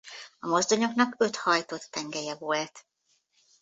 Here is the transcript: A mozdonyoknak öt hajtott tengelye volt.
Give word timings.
A 0.41 0.47
mozdonyoknak 0.47 1.15
öt 1.17 1.35
hajtott 1.35 1.87
tengelye 1.91 2.35
volt. 2.35 2.85